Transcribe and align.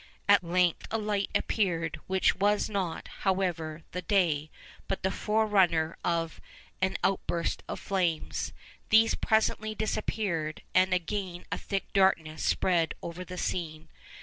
At 0.27 0.43
length 0.43 0.87
a 0.89 0.97
light 0.97 1.29
appeared, 1.35 1.99
which 2.07 2.35
was 2.35 2.71
not, 2.71 3.07
however, 3.19 3.83
the 3.91 4.01
day, 4.01 4.49
but 4.87 5.03
the 5.03 5.11
forerunner 5.11 5.95
of 6.03 6.41
an 6.81 6.97
outburst 7.03 7.61
of 7.67 7.79
flames. 7.79 8.51
These 8.89 9.13
presently 9.13 9.75
disappeared, 9.75 10.63
and 10.73 10.91
again 10.91 11.45
a 11.51 11.57
thick 11.59 11.93
darkness 11.93 12.41
spread 12.41 12.95
over 13.03 13.23
the 13.23 13.37
scene. 13.37 13.89